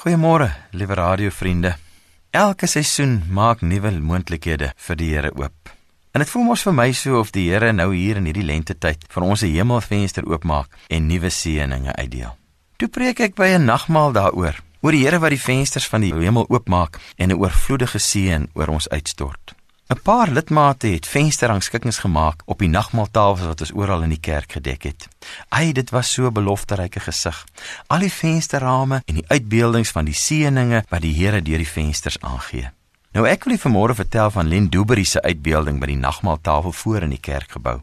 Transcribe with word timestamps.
Goeiemôre, 0.00 0.48
liewe 0.72 0.94
radiovriende. 0.94 1.74
Elke 2.32 2.64
seisoen 2.66 3.18
maak 3.28 3.60
nuwe 3.60 3.90
moontlikhede 4.00 4.70
vir 4.86 4.96
die 4.96 5.08
Here 5.12 5.28
oop. 5.36 5.72
En 6.16 6.24
dit 6.24 6.30
voel 6.30 6.46
mos 6.46 6.62
vir 6.64 6.72
my 6.72 6.86
so 6.96 7.18
of 7.20 7.34
die 7.36 7.50
Here 7.50 7.68
nou 7.76 7.90
hier 7.92 8.16
in 8.16 8.24
hierdie 8.24 8.46
lentetyd 8.48 9.04
vir 9.12 9.26
ons 9.26 9.44
'n 9.44 9.52
hemelvenster 9.52 10.24
oopmaak 10.24 10.72
en 10.88 11.06
nuwe 11.06 11.28
seëninge 11.28 11.92
uitdeel. 12.00 12.32
Toe 12.78 12.88
preek 12.88 13.20
ek 13.20 13.34
by 13.34 13.52
'n 13.52 13.66
nagmaal 13.66 14.12
daaroor, 14.12 14.56
oor 14.80 14.92
die 14.92 15.04
Here 15.04 15.18
wat 15.20 15.36
die 15.36 15.44
vensters 15.44 15.88
van 15.88 16.00
die 16.00 16.14
hemel 16.14 16.48
oopmaak 16.48 16.96
en 17.18 17.28
'n 17.28 17.36
oorvloedige 17.36 17.98
seën 17.98 18.48
oor 18.54 18.68
ons 18.68 18.88
uitstort. 18.88 19.54
'n 19.90 20.02
Paar 20.02 20.30
lidmate 20.30 20.86
het 20.86 21.06
vensterrangskikkings 21.06 21.98
gemaak 21.98 22.42
op 22.44 22.58
die 22.62 22.68
nagmaaltafels 22.68 23.46
wat 23.46 23.60
ons 23.60 23.72
oral 23.74 24.04
in 24.06 24.12
die 24.14 24.20
kerk 24.22 24.52
gedek 24.52 24.82
het. 24.86 25.08
Ai, 25.48 25.72
dit 25.72 25.90
was 25.90 26.12
so 26.12 26.26
'n 26.26 26.32
belofteryke 26.32 27.00
gesig. 27.00 27.46
Al 27.86 27.98
die 27.98 28.12
vensterrame 28.12 29.02
en 29.04 29.14
die 29.14 29.24
uitbeeldings 29.26 29.90
van 29.90 30.04
die 30.04 30.14
seëninge 30.14 30.84
wat 30.88 31.00
die 31.00 31.14
Here 31.14 31.42
deur 31.42 31.58
die 31.58 31.68
vensters 31.68 32.20
aangee. 32.20 32.70
Nou 33.12 33.26
ek 33.26 33.44
wil 33.44 33.58
vanmôre 33.58 33.94
vertel 33.94 34.30
van 34.30 34.48
Len 34.48 34.68
Dubery 34.68 35.04
se 35.04 35.22
uitbeelding 35.22 35.80
by 35.80 35.86
die 35.86 35.96
nagmaaltafel 35.96 36.72
voor 36.72 37.02
in 37.02 37.10
die 37.10 37.20
kerkgebou. 37.20 37.80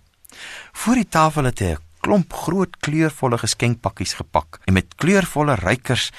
Voor 0.72 0.95
die 0.95 1.09
tafel 1.09 1.44
het 1.44 1.59
hy 1.59 1.72
'n 1.72 1.78
klomp 2.00 2.34
groot 2.34 2.78
kleurvolle 2.80 3.38
geskenkpakkies 3.38 4.14
gepak 4.14 4.59
en 4.66 4.73
met 4.73 4.95
kleurvolle 4.95 5.55
rykers 5.55 6.12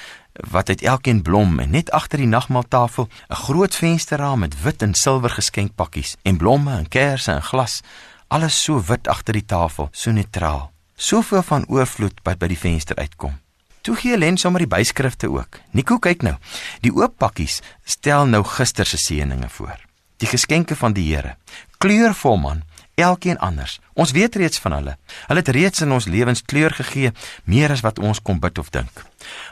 wat 0.51 0.69
uit 0.69 0.83
elkeen 0.83 1.23
blom 1.23 1.59
en 1.59 1.70
net 1.70 1.91
agter 1.91 2.19
die 2.19 2.27
nagmaaltafel 2.27 3.09
'n 3.28 3.34
groot 3.34 3.74
vensterraam 3.74 4.38
met 4.38 4.62
wit 4.62 4.83
en 4.83 4.95
silwer 4.95 5.30
geskenkpakkies 5.30 6.16
en 6.23 6.37
blomme 6.37 6.77
en 6.77 6.88
kersse 6.88 7.33
en 7.33 7.42
glas 7.42 7.80
alles 8.28 8.62
so 8.62 8.83
wit 8.84 9.09
agter 9.09 9.33
die 9.33 9.45
tafel 9.45 9.88
so 9.92 10.11
neutraal. 10.11 10.70
Soveel 10.97 11.42
van 11.42 11.64
oorvloed 11.69 12.20
wat 12.23 12.38
by 12.38 12.47
die 12.47 12.59
venster 12.59 12.97
uitkom. 12.97 13.38
Toe 13.80 13.97
gee 13.97 14.19
Len 14.19 14.37
sommer 14.37 14.61
die 14.61 14.69
byskrifte 14.69 15.30
ook. 15.30 15.61
Nico 15.73 15.98
kyk 15.98 16.23
nou. 16.23 16.34
Die 16.80 16.92
oop 16.92 17.14
pakkies 17.16 17.61
stel 17.84 18.27
nou 18.27 18.42
gister 18.45 18.86
se 18.86 18.98
seëninge 18.98 19.48
voor. 19.48 19.78
Die 20.19 20.28
geskenke 20.28 20.77
van 20.77 20.92
die 20.92 21.06
Here. 21.14 21.36
Kleurvol 21.78 22.36
man 22.36 22.62
elkeen 22.99 23.39
anders. 23.39 23.79
Ons 23.95 24.13
weet 24.17 24.37
reeds 24.37 24.59
van 24.59 24.75
hulle. 24.79 24.97
Hulle 25.27 25.43
het 25.43 25.53
reeds 25.55 25.85
in 25.87 25.93
ons 25.95 26.09
lewens 26.11 26.43
kleur 26.43 26.75
gegee, 26.75 27.13
meer 27.45 27.71
as 27.71 27.85
wat 27.87 27.99
ons 27.99 28.23
kon 28.23 28.41
bid 28.43 28.59
of 28.59 28.71
dink. 28.75 29.05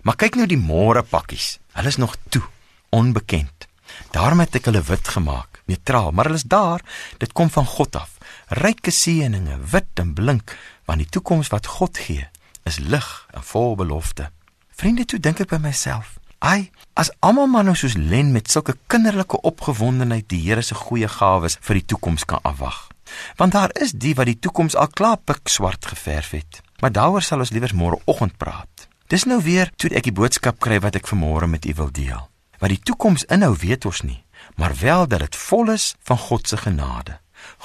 Maar 0.03 0.19
kyk 0.19 0.39
nou 0.41 0.49
die 0.51 0.61
môre 0.61 1.03
pakkies. 1.03 1.57
Hulle 1.79 1.93
is 1.95 2.01
nog 2.03 2.17
toe, 2.29 2.43
onbekend. 2.91 3.69
Daarom 4.11 4.43
het 4.43 4.57
ek 4.59 4.69
hulle 4.71 4.83
wit 4.83 5.09
gemaak, 5.15 5.61
neutraal, 5.71 6.11
maar 6.13 6.29
hulle 6.29 6.41
is 6.41 6.49
daar. 6.49 6.83
Dit 7.23 7.33
kom 7.33 7.51
van 7.51 7.67
God 7.67 7.97
af. 7.97 8.17
Ryke 8.49 8.91
seëninge, 8.91 9.59
wit 9.71 10.03
en 10.03 10.13
blink, 10.15 10.57
want 10.87 11.03
die 11.03 11.11
toekoms 11.11 11.51
wat 11.55 11.67
God 11.79 11.99
gee, 11.99 12.27
is 12.67 12.79
lig 12.79 13.09
en 13.35 13.47
vol 13.47 13.77
belofte. 13.79 14.31
Vriende, 14.77 15.07
toe 15.09 15.21
dink 15.23 15.41
ek 15.41 15.55
by 15.55 15.61
myself, 15.63 16.17
ai, 16.45 16.71
as 16.99 17.11
almal 17.25 17.49
maar 17.51 17.65
nou 17.65 17.75
soos 17.79 17.97
Len 17.97 18.35
met 18.35 18.51
sulke 18.53 18.77
kinderlike 18.93 19.41
opgewondenheid 19.49 20.29
die 20.29 20.43
Here 20.45 20.63
se 20.63 20.77
goeie 20.77 21.09
gawes 21.09 21.59
vir 21.65 21.81
die 21.81 21.89
toekoms 21.95 22.27
kan 22.29 22.45
afwag. 22.45 22.96
Want 23.37 23.53
daar 23.53 23.71
is 23.81 23.93
die 23.93 24.15
wat 24.15 24.27
die 24.27 24.39
toekoms 24.39 24.77
al 24.77 24.89
klaar 24.89 25.17
pikswart 25.17 25.87
geverf 25.87 26.31
het. 26.31 26.61
Maar 26.81 26.93
daaroor 26.93 27.23
sal 27.23 27.39
ons 27.39 27.51
liewer 27.51 27.75
môreoggend 27.75 28.37
praat. 28.37 28.89
Dis 29.07 29.25
nou 29.25 29.39
weer 29.43 29.71
toe 29.77 29.91
ek 29.95 30.09
die 30.09 30.17
boodskap 30.17 30.59
kry 30.59 30.81
wat 30.83 30.97
ek 30.99 31.07
vanmôre 31.07 31.47
met 31.47 31.65
u 31.65 31.75
wil 31.79 31.93
deel. 31.95 32.25
Wat 32.59 32.73
die 32.73 32.81
toekoms 32.83 33.27
inhou, 33.31 33.53
weet 33.61 33.85
ons 33.87 34.01
nie, 34.03 34.25
maar 34.57 34.75
wel 34.81 35.07
dat 35.07 35.21
dit 35.21 35.37
vol 35.37 35.71
is 35.71 35.95
van 36.09 36.19
God 36.19 36.49
se 36.49 36.57
genade, 36.57 37.19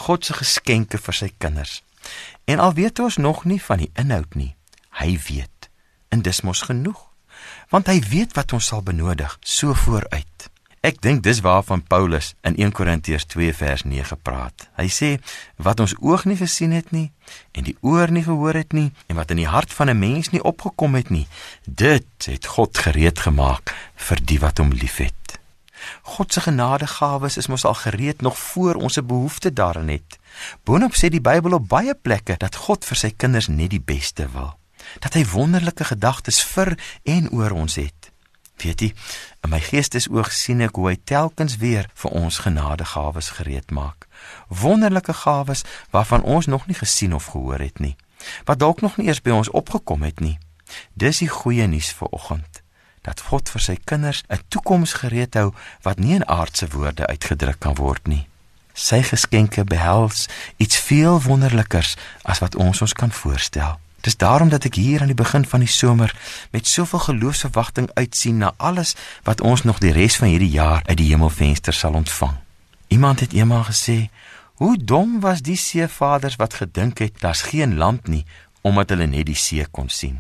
God 0.06 0.26
se 0.26 0.36
geskenke 0.38 1.00
vir 1.02 1.18
sy 1.18 1.32
kinders. 1.38 1.82
En 2.46 2.60
al 2.60 2.76
weet 2.78 3.00
ons 3.00 3.18
nog 3.18 3.46
nie 3.46 3.62
van 3.62 3.82
die 3.82 3.92
inhoud 3.98 4.36
nie, 4.36 4.54
hy 5.02 5.16
weet. 5.30 5.70
En 6.12 6.22
dis 6.22 6.44
mos 6.46 6.62
genoeg. 6.68 7.00
Want 7.72 7.88
hy 7.88 8.02
weet 8.12 8.36
wat 8.36 8.54
ons 8.54 8.68
sal 8.70 8.84
benodig 8.84 9.38
so 9.42 9.74
vooruit. 9.74 10.51
Ek 10.82 10.98
dink 10.98 11.22
dis 11.22 11.44
waarvan 11.46 11.84
Paulus 11.86 12.32
in 12.42 12.56
1 12.58 12.72
Korintiërs 12.74 13.28
2 13.30 13.54
vers 13.54 13.84
9 13.86 14.16
praat. 14.26 14.64
Hy 14.82 14.88
sê 14.90 15.10
wat 15.62 15.80
ons 15.84 15.94
oog 16.02 16.24
nie 16.26 16.38
gesien 16.40 16.74
het 16.74 16.90
nie 16.90 17.12
en 17.54 17.68
die 17.68 17.76
oor 17.86 18.10
nie 18.10 18.24
gehoor 18.26 18.58
het 18.58 18.74
nie 18.74 18.88
en 19.06 19.20
wat 19.20 19.30
in 19.30 19.44
die 19.44 19.52
hart 19.52 19.70
van 19.78 19.94
'n 19.94 20.00
mens 20.00 20.32
nie 20.34 20.42
opgekom 20.42 20.98
het 20.98 21.14
nie, 21.14 21.28
dit 21.70 22.26
het 22.26 22.46
God 22.58 22.78
gereed 22.78 23.20
gemaak 23.20 23.76
vir 23.96 24.26
die 24.26 24.40
wat 24.40 24.58
hom 24.58 24.74
liefhet. 24.74 25.38
God 26.02 26.34
se 26.34 26.42
genadegawes 26.42 27.38
is 27.38 27.48
mos 27.48 27.66
al 27.66 27.78
gereed 27.78 28.22
nog 28.22 28.38
voor 28.38 28.76
ons 28.76 28.98
'n 28.98 29.06
behoefte 29.06 29.54
daarin 29.54 29.90
het. 29.90 30.20
Boonop 30.64 30.94
sê 30.94 31.10
die 31.10 31.22
Bybel 31.22 31.54
op 31.54 31.68
baie 31.68 31.96
plekke 31.96 32.38
dat 32.38 32.56
God 32.56 32.86
vir 32.86 32.98
sy 32.98 33.14
kinders 33.18 33.48
net 33.48 33.70
die 33.70 33.86
beste 33.86 34.28
wil. 34.34 34.58
Dat 35.00 35.14
hy 35.14 35.26
wonderlike 35.26 35.84
gedagtes 35.84 36.44
vir 36.44 36.78
en 37.04 37.30
oor 37.30 37.52
ons 37.52 37.76
het. 37.76 38.01
Weet 38.58 38.82
jy, 38.82 38.94
in 39.44 39.50
my 39.50 39.60
geestesoog 39.60 40.32
sien 40.34 40.62
ek 40.62 40.76
hoe 40.78 40.92
hy 40.92 40.98
telkens 41.04 41.58
weer 41.62 41.90
vir 41.94 42.12
ons 42.12 42.42
genadegawes 42.46 43.32
gereed 43.38 43.72
maak. 43.72 44.08
Wonderlike 44.48 45.14
gawes 45.24 45.64
waarvan 45.92 46.24
ons 46.24 46.46
nog 46.46 46.68
nie 46.68 46.78
gesien 46.78 47.14
of 47.14 47.32
gehoor 47.34 47.60
het 47.60 47.80
nie, 47.80 47.96
wat 48.46 48.60
dalk 48.60 48.82
nog 48.82 48.98
nie 48.98 49.08
eers 49.08 49.22
by 49.22 49.34
ons 49.34 49.50
opgekom 49.50 50.04
het 50.06 50.20
nie. 50.20 50.38
Dis 50.94 51.24
die 51.24 51.30
goeie 51.32 51.68
nuus 51.68 51.92
vir 51.98 52.12
oggend, 52.12 52.62
dat 53.02 53.24
God 53.32 53.50
vir 53.50 53.62
sy 53.62 53.78
kinders 53.84 54.24
'n 54.30 54.40
toekoms 54.48 54.94
gereed 54.94 55.34
hou 55.34 55.54
wat 55.82 56.00
nie 56.00 56.16
in 56.16 56.28
aardse 56.28 56.68
woorde 56.68 57.08
uitgedruk 57.08 57.60
kan 57.60 57.76
word 57.76 58.08
nie. 58.08 58.28
Sy 58.74 59.02
geskenke 59.04 59.64
behels 59.64 60.28
iets 60.58 60.78
veel 60.78 61.22
wonderlikers 61.22 61.98
as 62.24 62.40
wat 62.40 62.56
ons 62.56 62.82
ons 62.82 62.94
kan 62.94 63.12
voorstel. 63.12 63.80
Dis 64.02 64.18
daarom 64.18 64.50
dat 64.50 64.66
ek 64.66 64.76
hier 64.76 65.02
aan 65.02 65.12
die 65.14 65.18
begin 65.18 65.46
van 65.46 65.60
die 65.62 65.70
somer 65.70 66.16
met 66.52 66.68
soveel 66.68 67.00
geloofsverwagting 67.00 67.90
uitsien 67.94 68.38
na 68.38 68.54
alles 68.58 68.96
wat 69.24 69.42
ons 69.42 69.64
nog 69.64 69.78
die 69.78 69.94
res 69.94 70.18
van 70.18 70.28
hierdie 70.28 70.50
jaar 70.50 70.82
uit 70.86 70.98
die 70.98 71.12
hemelvenster 71.12 71.74
sal 71.74 71.94
ontvang. 71.94 72.34
Iemand 72.88 73.20
het 73.20 73.34
eendag 73.34 73.70
gesê, 73.70 74.10
"Hoe 74.54 74.78
dom 74.78 75.20
was 75.20 75.42
die 75.42 75.56
seevaders 75.56 76.36
wat 76.36 76.54
gedink 76.54 76.98
het 76.98 77.20
daar's 77.20 77.42
geen 77.42 77.78
land 77.78 78.08
nie 78.08 78.26
omdat 78.62 78.90
hulle 78.90 79.08
net 79.08 79.26
die 79.26 79.36
see 79.36 79.66
kon 79.72 79.90
sien." 79.90 80.20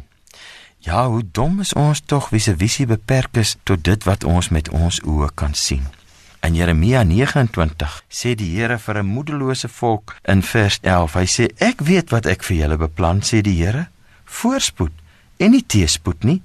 Ja, 0.77 1.07
hoe 1.07 1.23
dom 1.31 1.59
is 1.59 1.73
ons 1.73 2.01
tog 2.05 2.29
wie 2.29 2.39
se 2.39 2.55
visie 2.57 2.85
beperk 2.85 3.37
is 3.37 3.55
tot 3.63 3.83
dit 3.83 4.03
wat 4.03 4.23
ons 4.23 4.49
met 4.49 4.69
ons 4.69 5.01
oë 5.05 5.29
kan 5.33 5.53
sien. 5.53 6.00
In 6.41 6.55
Jeremia 6.57 7.03
29 7.05 8.01
sê 8.09 8.31
die 8.33 8.49
Here 8.55 8.79
vir 8.81 8.97
'n 8.97 9.05
moedelose 9.05 9.69
volk 9.69 10.15
in 10.25 10.41
vers 10.41 10.79
11. 10.81 11.13
Hy 11.13 11.25
sê: 11.25 11.45
"Ek 11.57 11.81
weet 11.81 12.09
wat 12.09 12.25
ek 12.25 12.43
vir 12.43 12.57
julle 12.57 12.77
beplan," 12.77 13.21
sê 13.21 13.41
die 13.41 13.63
Here. 13.63 13.89
"Voorspoed 14.25 14.91
en 15.37 15.51
nie 15.51 15.65
teëspoed 15.65 16.23
nie. 16.23 16.41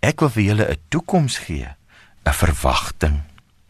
Ek 0.00 0.20
wil 0.20 0.28
vir 0.28 0.42
julle 0.42 0.68
'n 0.68 0.76
toekoms 0.88 1.38
gee, 1.38 1.68
'n 2.24 2.32
verwagting." 2.32 3.20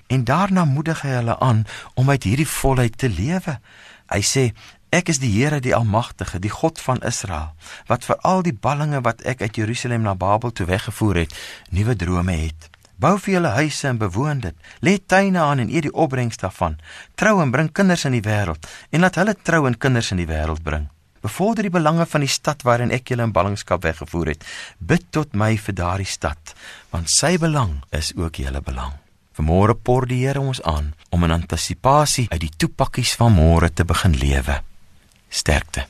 En 0.06 0.24
daarna 0.24 0.64
moedig 0.64 1.02
hy 1.02 1.08
hulle 1.08 1.38
aan 1.38 1.64
om 1.94 2.10
uit 2.10 2.22
hierdie 2.22 2.48
volheid 2.48 2.98
te 2.98 3.08
lewe. 3.08 3.60
Hy 4.06 4.22
sê: 4.22 4.52
"Ek 4.90 5.08
is 5.08 5.18
die 5.18 5.42
Here, 5.42 5.60
die 5.60 5.74
Almagtige, 5.74 6.38
die 6.38 6.50
God 6.50 6.80
van 6.80 7.02
Israel, 7.02 7.54
wat 7.86 8.04
vir 8.04 8.16
al 8.16 8.42
die 8.42 8.58
ballinge 8.60 9.00
wat 9.00 9.22
ek 9.22 9.40
uit 9.40 9.56
Jerusalem 9.56 10.02
na 10.02 10.14
Babel 10.14 10.50
toe 10.50 10.66
weggevoer 10.66 11.16
het, 11.16 11.34
nuwe 11.70 11.96
drome 11.96 12.32
het." 12.32 12.77
Bou 12.98 13.14
vir 13.22 13.36
julle 13.36 13.54
huise 13.54 13.86
en 13.86 13.98
bewoon 13.98 14.40
dit. 14.42 14.54
Lê 14.82 14.98
tuine 14.98 15.38
aan 15.38 15.62
en 15.62 15.70
eet 15.70 15.86
die 15.86 15.94
opbrengs 15.94 16.40
daarvan. 16.42 16.78
Trou 17.14 17.38
en 17.42 17.52
bring 17.54 17.70
kinders 17.72 18.04
in 18.08 18.16
die 18.16 18.24
wêreld 18.24 18.66
en 18.90 19.04
laat 19.04 19.18
hulle 19.20 19.36
trou 19.38 19.66
en 19.68 19.78
kinders 19.78 20.10
in 20.14 20.22
die 20.22 20.26
wêreld 20.26 20.64
bring. 20.66 20.88
Bevorder 21.22 21.66
die 21.66 21.74
belange 21.74 22.06
van 22.06 22.22
die 22.22 22.30
stad 22.30 22.62
waarin 22.66 22.94
ek 22.94 23.10
julle 23.10 23.26
in 23.26 23.34
ballingskap 23.34 23.82
weggevoer 23.86 24.32
het. 24.34 24.46
Bid 24.78 25.10
tot 25.14 25.34
my 25.34 25.56
vir 25.58 25.76
daardie 25.78 26.06
stad, 26.06 26.54
want 26.94 27.10
sy 27.10 27.36
belang 27.42 27.80
is 27.94 28.12
ook 28.18 28.38
julle 28.42 28.62
belang. 28.62 28.94
Vanmôre 29.38 29.74
por 29.74 30.06
die 30.10 30.24
Here 30.24 30.42
ons 30.42 30.62
aan 30.62 30.94
om 31.14 31.26
in 31.26 31.34
antisisipasie 31.34 32.26
uit 32.30 32.42
die 32.46 32.54
toepakkies 32.56 33.14
van 33.18 33.34
môre 33.34 33.70
te 33.70 33.86
begin 33.86 34.18
lewe. 34.18 34.62
Sterkte. 35.30 35.88